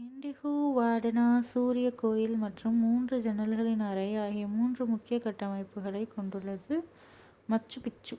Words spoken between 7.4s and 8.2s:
மச்சு பிச்சு